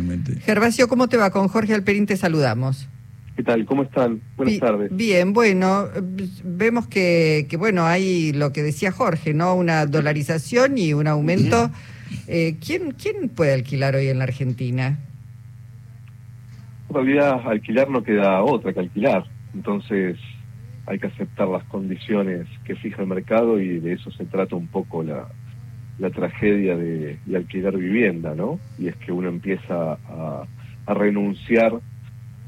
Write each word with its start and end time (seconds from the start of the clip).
realmente. 0.00 0.40
Gervasio, 0.40 0.88
¿cómo 0.88 1.08
te 1.08 1.16
va? 1.16 1.30
Con 1.30 1.48
Jorge 1.48 1.74
Alperín 1.74 2.06
te 2.06 2.16
saludamos. 2.16 2.88
¿Qué 3.36 3.42
tal? 3.42 3.64
¿Cómo 3.64 3.84
están? 3.84 4.20
Buenas 4.36 4.58
tardes. 4.58 4.94
Bien, 4.94 5.32
bueno, 5.32 5.86
vemos 6.44 6.86
que, 6.86 7.46
que, 7.48 7.56
bueno, 7.56 7.86
hay 7.86 8.32
lo 8.32 8.52
que 8.52 8.62
decía 8.62 8.92
Jorge, 8.92 9.32
¿no? 9.32 9.54
Una 9.54 9.86
dolarización 9.86 10.76
y 10.76 10.92
un 10.92 11.06
aumento. 11.06 11.70
Eh, 12.26 12.56
¿quién, 12.64 12.90
¿Quién 12.90 13.28
puede 13.28 13.54
alquilar 13.54 13.94
hoy 13.94 14.08
en 14.08 14.18
la 14.18 14.24
Argentina? 14.24 14.98
En 16.88 16.94
realidad, 16.94 17.40
alquilar 17.46 17.88
no 17.88 18.02
queda 18.02 18.42
otra 18.42 18.72
que 18.72 18.80
alquilar. 18.80 19.24
Entonces, 19.54 20.18
hay 20.86 20.98
que 20.98 21.06
aceptar 21.06 21.48
las 21.48 21.64
condiciones 21.64 22.46
que 22.64 22.74
fija 22.74 23.00
el 23.00 23.08
mercado 23.08 23.60
y 23.60 23.78
de 23.78 23.92
eso 23.92 24.10
se 24.10 24.24
trata 24.24 24.56
un 24.56 24.66
poco 24.66 25.02
la, 25.02 25.28
la 26.00 26.10
tragedia 26.10 26.76
de, 26.76 27.18
alquilar 27.34 27.76
vivienda, 27.76 28.34
¿no? 28.34 28.58
Y 28.78 28.88
es 28.88 28.96
que 28.96 29.12
uno 29.12 29.28
empieza 29.28 29.92
a, 29.92 30.46
renunciar 30.86 31.74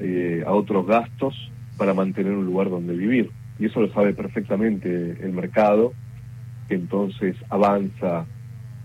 eh, 0.00 0.42
a 0.44 0.50
otros 0.50 0.84
gastos 0.84 1.52
para 1.76 1.94
mantener 1.94 2.32
un 2.32 2.44
lugar 2.44 2.70
donde 2.70 2.96
vivir. 2.96 3.30
Y 3.60 3.66
eso 3.66 3.80
lo 3.80 3.92
sabe 3.92 4.14
perfectamente 4.14 5.16
el 5.20 5.32
mercado, 5.32 5.92
que 6.68 6.74
entonces 6.74 7.36
avanza 7.50 8.26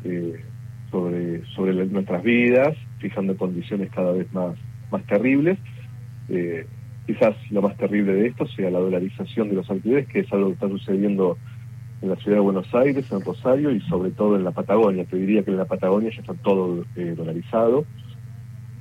eh, 0.03 0.39
sobre, 0.91 1.43
sobre 1.55 1.73
nuestras 1.87 2.21
vidas, 2.21 2.77
fijando 2.99 3.35
condiciones 3.35 3.89
cada 3.89 4.11
vez 4.11 4.31
más, 4.31 4.55
más 4.91 5.03
terribles. 5.05 5.57
Eh, 6.29 6.67
quizás 7.07 7.35
lo 7.49 7.63
más 7.63 7.75
terrible 7.77 8.13
de 8.13 8.27
esto 8.27 8.45
sea 8.49 8.69
la 8.69 8.79
dolarización 8.79 9.49
de 9.49 9.55
los 9.55 9.69
alquileres, 9.71 10.07
que 10.07 10.19
es 10.19 10.31
algo 10.31 10.49
que 10.49 10.53
está 10.53 10.69
sucediendo 10.69 11.37
en 12.01 12.09
la 12.09 12.15
ciudad 12.17 12.37
de 12.37 12.41
Buenos 12.41 12.73
Aires, 12.75 13.11
en 13.11 13.21
Rosario 13.21 13.71
y 13.71 13.81
sobre 13.81 14.11
todo 14.11 14.35
en 14.35 14.43
la 14.43 14.51
Patagonia. 14.51 15.05
Te 15.05 15.17
diría 15.17 15.43
que 15.43 15.51
en 15.51 15.57
la 15.57 15.65
Patagonia 15.65 16.11
ya 16.11 16.21
está 16.21 16.33
todo 16.33 16.85
eh, 16.95 17.13
dolarizado. 17.17 17.85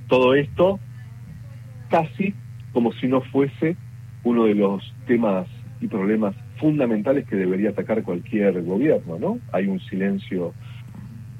Todo 0.09 0.35
esto 0.35 0.79
casi 1.89 2.35
como 2.73 2.93
si 2.93 3.07
no 3.07 3.21
fuese 3.23 3.77
uno 4.23 4.45
de 4.45 4.55
los 4.55 4.83
temas 5.07 5.47
y 5.81 5.87
problemas 5.87 6.35
fundamentales 6.59 7.27
que 7.27 7.37
debería 7.37 7.71
atacar 7.71 8.03
cualquier 8.03 8.63
gobierno, 8.63 9.19
¿no? 9.19 9.39
Hay 9.53 9.67
un 9.67 9.81
silencio. 9.81 10.53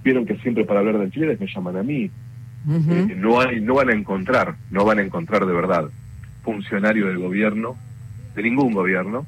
Vieron 0.05 0.25
que 0.25 0.37
siempre 0.39 0.65
para 0.65 0.81
hablar 0.81 0.99
de 0.99 1.05
alquileres 1.05 1.41
me 1.41 1.47
llaman 1.47 1.77
a 1.77 1.83
mí. 1.83 2.11
Eh, 2.69 3.15
no 3.17 3.41
hay, 3.41 3.61
no 3.61 3.75
van 3.75 3.91
a 3.91 3.93
encontrar, 3.93 4.57
no 4.71 4.85
van 4.85 4.99
a 4.99 5.03
encontrar 5.03 5.47
de 5.47 5.53
verdad 5.53 5.89
funcionario 6.43 7.09
del 7.09 7.19
gobierno, 7.19 7.77
de 8.35 8.43
ningún 8.43 8.73
gobierno, 8.73 9.27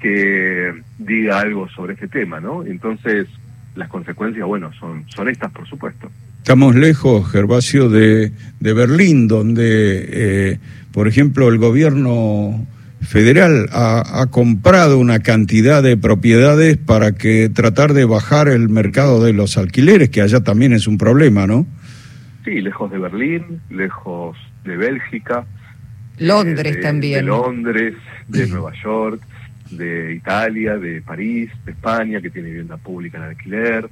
que 0.00 0.72
diga 0.98 1.40
algo 1.40 1.68
sobre 1.68 1.94
este 1.94 2.08
tema, 2.08 2.40
¿no? 2.40 2.64
Entonces, 2.64 3.26
las 3.74 3.88
consecuencias, 3.88 4.46
bueno, 4.46 4.70
son, 4.78 5.04
son 5.08 5.28
estas, 5.28 5.52
por 5.52 5.66
supuesto. 5.68 6.10
Estamos 6.38 6.74
lejos, 6.74 7.30
Gervasio, 7.30 7.88
de, 7.88 8.32
de 8.60 8.72
Berlín, 8.72 9.28
donde, 9.28 10.06
eh, 10.08 10.58
por 10.92 11.08
ejemplo, 11.08 11.48
el 11.48 11.58
gobierno 11.58 12.66
federal 13.00 13.68
ha, 13.72 14.22
ha, 14.22 14.26
comprado 14.26 14.98
una 14.98 15.20
cantidad 15.20 15.82
de 15.82 15.96
propiedades 15.96 16.76
para 16.76 17.12
que 17.12 17.48
tratar 17.48 17.92
de 17.92 18.04
bajar 18.04 18.48
el 18.48 18.68
mercado 18.68 19.22
de 19.22 19.32
los 19.32 19.58
alquileres, 19.58 20.08
que 20.10 20.22
allá 20.22 20.40
también 20.42 20.72
es 20.72 20.86
un 20.86 20.98
problema, 20.98 21.46
¿no? 21.46 21.66
Sí, 22.44 22.60
lejos 22.60 22.90
de 22.90 22.98
Berlín, 22.98 23.60
lejos 23.70 24.36
de 24.64 24.76
Bélgica, 24.76 25.44
Londres 26.18 26.80
también. 26.80 27.20
De 27.20 27.22
Londres, 27.26 27.94
de 28.28 28.46
Nueva 28.48 28.72
York, 28.82 29.20
de 29.70 30.14
Italia, 30.14 30.76
de 30.76 31.02
París, 31.02 31.50
de 31.64 31.72
España, 31.72 32.20
que 32.20 32.30
tiene 32.30 32.48
vivienda 32.48 32.76
pública 32.76 33.18
en 33.18 33.24
alquiler. 33.24 33.88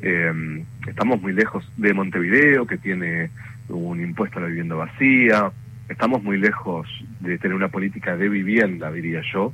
Eh, 0.00 0.64
estamos 0.86 1.20
muy 1.20 1.32
lejos 1.32 1.70
de 1.76 1.92
Montevideo, 1.94 2.66
que 2.66 2.78
tiene 2.78 3.30
un 3.68 4.00
impuesto 4.02 4.38
a 4.38 4.42
la 4.42 4.48
vivienda 4.48 4.74
vacía. 4.74 5.50
Estamos 5.88 6.22
muy 6.22 6.38
lejos 6.38 6.86
de 7.20 7.38
tener 7.38 7.56
una 7.56 7.68
política 7.68 8.16
de 8.16 8.28
vivienda, 8.28 8.90
diría 8.90 9.22
yo. 9.32 9.52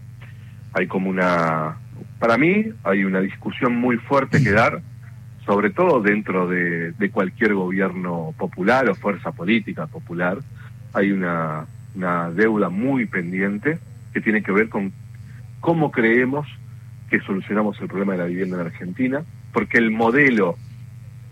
Hay 0.73 0.87
como 0.87 1.11
una, 1.11 1.77
para 2.19 2.37
mí, 2.37 2.67
hay 2.85 3.05
una 3.05 3.21
discusión 3.21 3.77
muy 3.77 3.97
fuerte 3.97 4.43
que 4.43 4.51
dar, 4.53 4.83
sobre 5.45 5.71
todo 5.71 6.03
dentro 6.03 6.49
de 6.49 7.11
cualquier 7.13 7.55
gobierno 7.55 8.35
popular 8.37 8.89
o 8.89 8.95
fuerza 8.95 9.33
política 9.33 9.87
popular. 9.87 10.39
Hay 10.93 11.13
una 11.13 11.67
una 11.97 12.31
deuda 12.31 12.69
muy 12.69 13.07
pendiente 13.07 13.79
que 14.13 14.21
tiene 14.21 14.43
que 14.43 14.53
ver 14.53 14.69
con 14.69 14.93
cómo 15.61 15.91
creemos 15.91 16.47
que 17.11 17.21
solucionamos 17.21 17.81
el 17.81 17.89
problema 17.89 18.13
de 18.13 18.19
la 18.19 18.25
vivienda 18.25 18.61
en 18.61 18.67
Argentina, 18.67 19.25
porque 19.53 19.79
el 19.79 19.91
modelo 19.91 20.57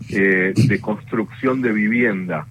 eh, 0.09 0.53
de 0.55 0.81
construcción 0.81 1.61
de 1.61 1.71
vivienda 1.71 2.47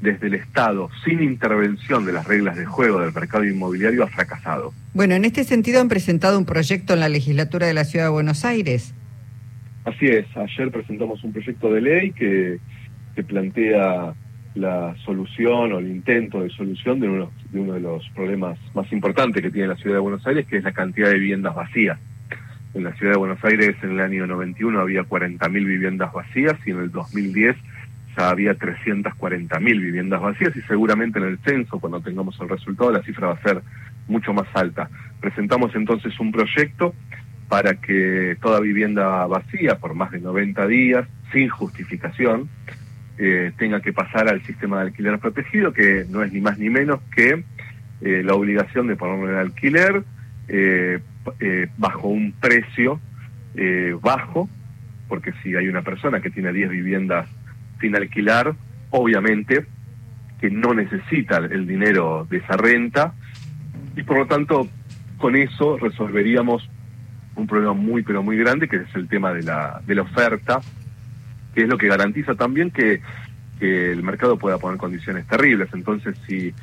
desde 0.00 0.28
el 0.28 0.34
Estado, 0.34 0.90
sin 1.04 1.22
intervención 1.22 2.06
de 2.06 2.12
las 2.12 2.26
reglas 2.26 2.56
de 2.56 2.64
juego 2.64 3.00
del 3.00 3.12
mercado 3.12 3.44
inmobiliario, 3.44 4.04
ha 4.04 4.06
fracasado. 4.06 4.72
Bueno, 4.94 5.14
en 5.14 5.24
este 5.24 5.44
sentido 5.44 5.80
han 5.80 5.88
presentado 5.88 6.38
un 6.38 6.44
proyecto 6.44 6.94
en 6.94 7.00
la 7.00 7.08
legislatura 7.08 7.66
de 7.66 7.74
la 7.74 7.84
Ciudad 7.84 8.06
de 8.06 8.10
Buenos 8.10 8.44
Aires. 8.44 8.94
Así 9.84 10.06
es, 10.06 10.26
ayer 10.36 10.70
presentamos 10.70 11.22
un 11.24 11.32
proyecto 11.32 11.72
de 11.72 11.80
ley 11.80 12.12
que, 12.12 12.58
que 13.14 13.22
plantea 13.24 14.14
la 14.54 14.94
solución 15.04 15.72
o 15.72 15.78
el 15.78 15.88
intento 15.88 16.42
de 16.42 16.50
solución 16.50 17.00
de 17.00 17.08
uno, 17.08 17.30
de 17.50 17.60
uno 17.60 17.74
de 17.74 17.80
los 17.80 18.08
problemas 18.10 18.58
más 18.74 18.90
importantes 18.92 19.42
que 19.42 19.50
tiene 19.50 19.68
la 19.68 19.76
ciudad 19.76 19.96
de 19.96 20.00
Buenos 20.00 20.26
Aires, 20.26 20.46
que 20.46 20.56
es 20.56 20.64
la 20.64 20.72
cantidad 20.72 21.08
de 21.08 21.18
viviendas 21.18 21.54
vacías. 21.54 21.98
En 22.74 22.84
la 22.84 22.94
ciudad 22.94 23.12
de 23.12 23.18
Buenos 23.18 23.42
Aires 23.44 23.76
en 23.82 23.92
el 23.92 24.00
año 24.00 24.26
91 24.26 24.80
había 24.80 25.02
40.000 25.02 25.52
viviendas 25.52 26.12
vacías 26.12 26.56
y 26.66 26.70
en 26.70 26.78
el 26.78 26.90
2010 26.90 27.56
ya 28.16 28.30
había 28.30 28.54
340.000 28.54 29.60
viviendas 29.62 30.20
vacías 30.20 30.54
y 30.56 30.60
seguramente 30.62 31.18
en 31.18 31.26
el 31.26 31.38
censo, 31.38 31.78
cuando 31.78 32.00
tengamos 32.00 32.38
el 32.40 32.48
resultado, 32.48 32.90
la 32.92 33.02
cifra 33.02 33.28
va 33.28 33.34
a 33.34 33.42
ser 33.42 33.62
mucho 34.08 34.32
más 34.32 34.48
alta. 34.54 34.90
Presentamos 35.20 35.74
entonces 35.74 36.18
un 36.18 36.32
proyecto 36.32 36.94
para 37.48 37.74
que 37.74 38.36
toda 38.42 38.60
vivienda 38.60 39.26
vacía 39.26 39.78
por 39.78 39.94
más 39.94 40.10
de 40.10 40.20
90 40.20 40.66
días, 40.66 41.08
sin 41.32 41.48
justificación, 41.48 42.48
eh, 43.20 43.52
tenga 43.58 43.80
que 43.80 43.92
pasar 43.92 44.28
al 44.28 44.42
sistema 44.44 44.76
de 44.78 44.82
alquiler 44.88 45.18
protegido, 45.18 45.72
que 45.72 46.06
no 46.08 46.22
es 46.22 46.32
ni 46.32 46.40
más 46.40 46.56
ni 46.56 46.70
menos 46.70 47.00
que 47.14 47.42
eh, 48.00 48.22
la 48.24 48.34
obligación 48.34 48.86
de 48.86 48.94
ponerlo 48.94 49.30
en 49.32 49.38
alquiler 49.38 50.04
eh, 50.46 51.00
bajo 51.76 52.08
un 52.08 52.32
precio 52.32 53.00
bajo, 54.00 54.48
porque 55.08 55.32
si 55.42 55.56
hay 55.56 55.66
una 55.66 55.82
persona 55.82 56.20
que 56.20 56.30
tiene 56.30 56.52
10 56.52 56.70
viviendas 56.70 57.28
sin 57.80 57.96
alquilar, 57.96 58.54
obviamente 58.90 59.66
que 60.40 60.48
no 60.48 60.74
necesita 60.74 61.38
el 61.38 61.66
dinero 61.66 62.24
de 62.30 62.36
esa 62.36 62.56
renta 62.56 63.14
y 63.96 64.04
por 64.04 64.18
lo 64.18 64.26
tanto 64.26 64.68
con 65.16 65.34
eso 65.34 65.76
resolveríamos 65.76 66.70
un 67.34 67.48
problema 67.48 67.72
muy 67.72 68.04
pero 68.04 68.22
muy 68.22 68.36
grande 68.36 68.68
que 68.68 68.76
es 68.76 68.94
el 68.94 69.08
tema 69.08 69.32
de 69.32 69.42
la, 69.42 69.82
de 69.84 69.96
la 69.96 70.02
oferta 70.02 70.60
que 71.58 71.64
es 71.64 71.68
lo 71.68 71.76
que 71.76 71.88
garantiza 71.88 72.36
también 72.36 72.70
que, 72.70 73.00
el 73.60 74.04
mercado 74.04 74.38
pueda 74.38 74.58
poner 74.58 74.78
condiciones 74.78 75.26
terribles. 75.26 75.68
Entonces, 75.74 76.14
si, 76.28 76.54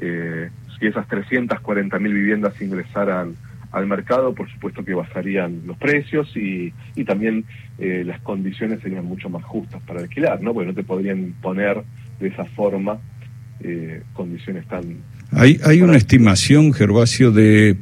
eh, 0.00 0.50
si 0.76 0.86
esas 0.88 1.06
340 1.06 1.96
mil 2.00 2.12
viviendas 2.12 2.60
ingresaran 2.60 3.36
al 3.70 3.86
mercado, 3.86 4.34
por 4.34 4.50
supuesto 4.50 4.84
que 4.84 4.92
bajarían 4.92 5.62
los 5.64 5.76
precios 5.76 6.36
y, 6.36 6.72
y 6.96 7.04
también 7.04 7.44
eh, 7.78 8.02
las 8.04 8.20
condiciones 8.22 8.80
serían 8.80 9.04
mucho 9.04 9.30
más 9.30 9.44
justas 9.44 9.80
para 9.86 10.00
alquilar, 10.00 10.42
¿no? 10.42 10.52
Porque 10.52 10.66
no 10.66 10.74
te 10.74 10.82
podrían 10.82 11.20
imponer 11.20 11.84
de 12.18 12.26
esa 12.26 12.44
forma 12.46 12.98
eh, 13.60 14.02
condiciones 14.12 14.66
tan... 14.66 14.82
Hay, 15.30 15.60
hay 15.62 15.82
una 15.82 15.96
estimación, 15.96 16.72
Gervasio, 16.72 17.30
de 17.30 17.76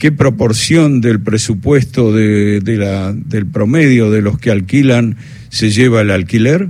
qué 0.00 0.10
proporción 0.10 1.00
del 1.00 1.20
presupuesto 1.20 2.12
de, 2.12 2.58
de 2.58 2.76
la, 2.78 3.12
del 3.12 3.46
promedio 3.46 4.10
de 4.10 4.22
los 4.22 4.40
que 4.40 4.50
alquilan 4.50 5.16
se 5.52 5.68
lleva 5.68 6.00
el 6.00 6.10
alquiler? 6.10 6.68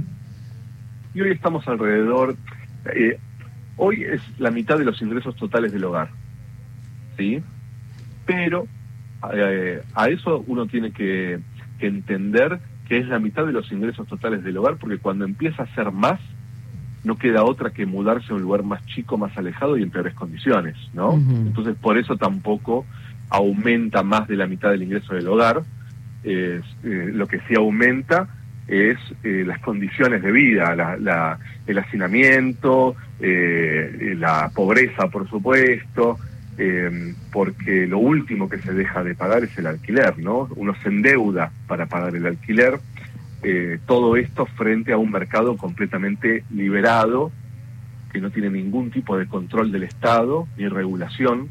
Y 1.14 1.20
hoy 1.20 1.30
estamos 1.30 1.66
alrededor, 1.68 2.34
eh, 2.92 3.16
hoy 3.76 4.02
es 4.02 4.20
la 4.40 4.50
mitad 4.50 4.76
de 4.76 4.84
los 4.84 5.00
ingresos 5.00 5.36
totales 5.36 5.72
del 5.72 5.84
hogar, 5.84 6.10
¿sí? 7.16 7.40
Pero 8.26 8.66
eh, 9.32 9.80
a 9.94 10.08
eso 10.08 10.42
uno 10.48 10.66
tiene 10.66 10.90
que, 10.90 11.38
entender 11.78 12.60
que 12.88 12.98
es 12.98 13.06
la 13.06 13.18
mitad 13.20 13.46
de 13.46 13.52
los 13.52 13.70
ingresos 13.70 14.06
totales 14.08 14.42
del 14.42 14.56
hogar, 14.56 14.76
porque 14.78 14.98
cuando 14.98 15.24
empieza 15.24 15.62
a 15.62 15.74
ser 15.74 15.92
más, 15.92 16.20
no 17.04 17.16
queda 17.16 17.44
otra 17.44 17.70
que 17.70 17.86
mudarse 17.86 18.32
a 18.32 18.36
un 18.36 18.42
lugar 18.42 18.64
más 18.64 18.84
chico, 18.86 19.16
más 19.16 19.36
alejado 19.38 19.76
y 19.76 19.82
en 19.82 19.90
peores 19.90 20.14
condiciones, 20.14 20.76
¿no? 20.92 21.14
Entonces, 21.14 21.76
por 21.80 21.98
eso 21.98 22.16
tampoco 22.16 22.84
aumenta 23.30 24.02
más 24.02 24.28
de 24.28 24.36
la 24.36 24.46
mitad 24.46 24.70
del 24.70 24.84
ingreso 24.84 25.14
del 25.14 25.26
hogar. 25.26 25.62
Eh, 26.22 26.60
lo 26.84 27.26
que 27.26 27.40
sí 27.48 27.54
aumenta 27.56 28.28
es 28.72 28.98
eh, 29.22 29.44
las 29.46 29.58
condiciones 29.60 30.22
de 30.22 30.32
vida, 30.32 30.74
la, 30.74 31.38
el 31.66 31.78
hacinamiento, 31.78 32.96
eh, 33.20 34.14
la 34.16 34.50
pobreza, 34.54 35.08
por 35.08 35.28
supuesto, 35.28 36.18
eh, 36.56 37.14
porque 37.30 37.86
lo 37.86 37.98
último 37.98 38.48
que 38.48 38.58
se 38.58 38.72
deja 38.72 39.04
de 39.04 39.14
pagar 39.14 39.44
es 39.44 39.56
el 39.58 39.66
alquiler, 39.66 40.18
¿no? 40.18 40.48
Uno 40.56 40.74
se 40.82 40.88
endeuda 40.88 41.52
para 41.66 41.84
pagar 41.86 42.16
el 42.16 42.26
alquiler, 42.26 42.80
todo 43.86 44.14
esto 44.16 44.46
frente 44.46 44.92
a 44.92 44.98
un 44.98 45.10
mercado 45.10 45.56
completamente 45.56 46.44
liberado 46.54 47.32
que 48.12 48.20
no 48.20 48.30
tiene 48.30 48.48
ningún 48.50 48.92
tipo 48.92 49.18
de 49.18 49.26
control 49.26 49.72
del 49.72 49.82
Estado 49.82 50.46
ni 50.56 50.68
regulación 50.68 51.48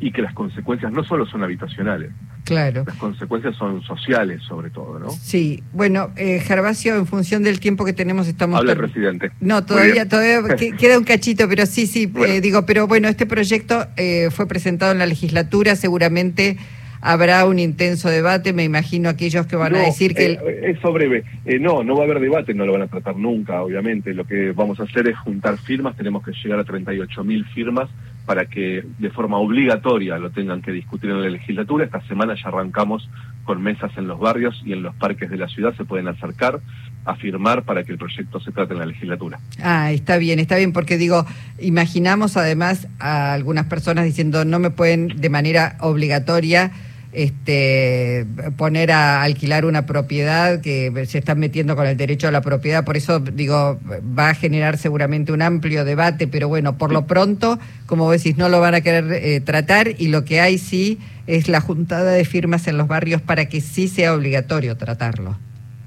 y 0.00 0.10
que 0.10 0.22
las 0.22 0.32
consecuencias 0.32 0.90
no 0.92 1.04
solo 1.04 1.26
son 1.26 1.42
habitacionales, 1.42 2.12
Claro. 2.46 2.84
las 2.86 2.96
consecuencias 2.96 3.56
son 3.56 3.82
sociales 3.82 4.40
sobre 4.48 4.70
todo, 4.70 4.98
¿no? 5.00 5.10
Sí, 5.10 5.62
bueno, 5.72 6.12
eh, 6.16 6.38
Gervasio, 6.40 6.94
en 6.94 7.06
función 7.06 7.42
del 7.42 7.58
tiempo 7.60 7.84
que 7.84 7.92
tenemos, 7.92 8.28
estamos... 8.28 8.58
Habla 8.60 8.72
el 8.72 8.78
presidente. 8.78 9.32
No, 9.40 9.64
todavía, 9.66 10.08
todavía 10.08 10.54
que- 10.56 10.72
queda 10.78 10.96
un 10.96 11.04
cachito, 11.04 11.48
pero 11.48 11.66
sí, 11.66 11.86
sí, 11.88 12.06
Bueno. 12.06 12.32
eh, 12.34 12.40
digo, 12.40 12.64
pero 12.64 12.86
bueno, 12.86 13.08
este 13.08 13.26
proyecto 13.26 13.86
eh, 13.96 14.28
fue 14.30 14.46
presentado 14.46 14.92
en 14.92 14.98
la 15.00 15.06
legislatura, 15.06 15.74
seguramente 15.74 16.56
habrá 17.00 17.44
un 17.46 17.58
intenso 17.58 18.08
debate, 18.08 18.52
me 18.52 18.64
imagino 18.64 19.08
aquellos 19.08 19.46
que 19.46 19.56
van 19.56 19.74
a 19.74 19.80
decir 19.80 20.14
que... 20.14 20.26
el- 20.26 20.32
eh, 20.46 20.74
Eso 20.78 20.92
breve. 20.92 21.24
Eh, 21.44 21.58
no, 21.58 21.82
no 21.84 21.94
va 21.96 22.02
a 22.02 22.04
haber 22.04 22.20
debate, 22.20 22.54
no 22.54 22.64
lo 22.64 22.72
van 22.72 22.82
a 22.82 22.86
tratar 22.88 23.16
nunca, 23.16 23.60
obviamente. 23.62 24.14
Lo 24.14 24.24
que 24.24 24.52
vamos 24.52 24.78
a 24.80 24.84
hacer 24.84 25.08
es 25.08 25.18
juntar 25.18 25.58
firmas, 25.58 25.96
tenemos 25.96 26.24
que 26.24 26.32
llegar 26.42 26.58
a 26.60 26.64
38 26.64 27.24
mil 27.24 27.44
firmas 27.46 27.88
para 28.26 28.46
que 28.46 28.84
de 28.98 29.10
forma 29.10 29.38
obligatoria 29.38 30.18
lo 30.18 30.30
tengan 30.30 30.60
que 30.60 30.72
discutir 30.72 31.10
en 31.10 31.22
la 31.22 31.30
legislatura. 31.30 31.84
Esta 31.84 32.00
semana 32.08 32.34
ya 32.34 32.48
arrancamos 32.48 33.08
con 33.44 33.62
mesas 33.62 33.92
en 33.96 34.08
los 34.08 34.18
barrios 34.18 34.60
y 34.64 34.72
en 34.72 34.82
los 34.82 34.94
parques 34.96 35.30
de 35.30 35.36
la 35.36 35.48
ciudad, 35.48 35.74
se 35.76 35.84
pueden 35.84 36.08
acercar 36.08 36.60
a 37.04 37.14
firmar 37.14 37.62
para 37.62 37.84
que 37.84 37.92
el 37.92 37.98
proyecto 37.98 38.40
se 38.40 38.50
trate 38.50 38.72
en 38.72 38.80
la 38.80 38.86
legislatura. 38.86 39.38
Ah, 39.62 39.92
está 39.92 40.16
bien, 40.18 40.40
está 40.40 40.56
bien, 40.56 40.72
porque 40.72 40.98
digo, 40.98 41.24
imaginamos 41.60 42.36
además 42.36 42.88
a 42.98 43.32
algunas 43.32 43.66
personas 43.66 44.04
diciendo 44.04 44.44
no 44.44 44.58
me 44.58 44.70
pueden 44.70 45.08
de 45.20 45.30
manera 45.30 45.76
obligatoria 45.80 46.72
este, 47.16 48.26
poner 48.56 48.92
a 48.92 49.22
alquilar 49.22 49.64
una 49.64 49.86
propiedad 49.86 50.60
que 50.60 50.92
se 51.06 51.18
están 51.18 51.38
metiendo 51.38 51.74
con 51.74 51.86
el 51.86 51.96
derecho 51.96 52.28
a 52.28 52.30
la 52.30 52.42
propiedad, 52.42 52.84
por 52.84 52.96
eso 52.96 53.20
digo, 53.20 53.80
va 54.16 54.30
a 54.30 54.34
generar 54.34 54.76
seguramente 54.76 55.32
un 55.32 55.42
amplio 55.42 55.84
debate, 55.84 56.28
pero 56.28 56.48
bueno, 56.48 56.76
por 56.76 56.92
lo 56.92 57.06
pronto, 57.06 57.58
como 57.86 58.10
decís, 58.10 58.36
no 58.36 58.48
lo 58.48 58.60
van 58.60 58.74
a 58.74 58.80
querer 58.82 59.10
eh, 59.12 59.40
tratar 59.40 59.88
y 59.98 60.08
lo 60.08 60.24
que 60.24 60.40
hay 60.40 60.58
sí 60.58 60.98
es 61.26 61.48
la 61.48 61.60
juntada 61.60 62.12
de 62.12 62.24
firmas 62.24 62.68
en 62.68 62.76
los 62.78 62.86
barrios 62.86 63.20
para 63.22 63.46
que 63.46 63.60
sí 63.60 63.88
sea 63.88 64.14
obligatorio 64.14 64.76
tratarlo. 64.76 65.36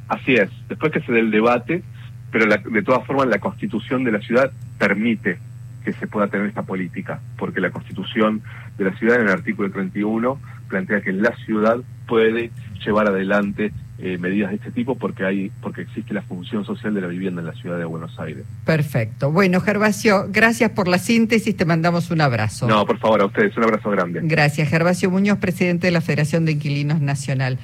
Así 0.08 0.34
es, 0.36 0.50
después 0.68 0.92
que 0.92 1.02
se 1.02 1.12
dé 1.12 1.20
el 1.20 1.31
debate, 1.31 1.84
pero 2.31 2.48
la- 2.48 2.58
de 2.58 2.81
todas 2.84 3.06
formas 3.06 3.28
la 3.28 3.40
constitución 3.40 4.04
de 4.04 4.12
la 4.12 4.20
ciudad 4.20 4.52
permite 4.78 5.38
que 5.86 5.94
se 5.94 6.08
pueda 6.08 6.28
tener 6.28 6.48
esta 6.48 6.64
política, 6.64 7.20
porque 7.38 7.62
la 7.62 7.70
constitución 7.70 8.42
de 8.78 8.86
la 8.86 8.98
ciudad 8.98 9.16
en 9.18 9.28
el 9.28 9.30
artículo 9.30 9.72
31 9.72 10.40
plantea 10.69 11.01
que 11.01 11.12
la 11.12 11.36
ciudad 11.45 11.77
puede 12.07 12.51
llevar 12.86 13.07
adelante 13.07 13.74
eh, 14.01 14.18
medidas 14.18 14.51
de 14.51 14.56
este 14.56 14.71
tipo 14.71 14.95
porque 14.95 15.25
hay 15.25 15.51
porque 15.62 15.81
existe 15.81 16.13
la 16.13 16.21
función 16.21 16.63
social 16.63 16.94
de 16.94 17.01
la 17.01 17.07
vivienda 17.07 17.42
en 17.42 17.48
la 17.48 17.54
ciudad 17.54 17.77
de 17.77 17.83
Buenos 17.83 18.18
Aires. 18.18 18.45
Perfecto. 18.66 19.30
Bueno, 19.30 19.60
Gervasio, 19.60 20.27
gracias 20.30 20.71
por 20.71 20.88
la 20.88 21.00
síntesis, 21.00 21.57
te 21.57 21.66
mandamos 21.66 22.10
un 22.10 22.21
abrazo. 22.21 22.66
No, 22.66 22.86
por 22.86 22.98
favor, 22.98 23.19
a 23.19 23.25
ustedes, 23.25 23.57
un 23.57 23.66
abrazo 23.66 23.89
grande. 23.89 24.21
Gracias, 24.24 24.69
Gervasio 24.69 25.12
Muñoz, 25.12 25.39
presidente 25.39 25.88
de 25.88 25.92
la 25.92 26.00
Federación 26.00 26.45
de 26.45 26.54
Inquilinos 26.54 27.01
Nacional. 27.01 27.60